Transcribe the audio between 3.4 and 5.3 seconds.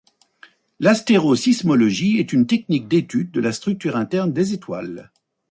structure interne des étoiles.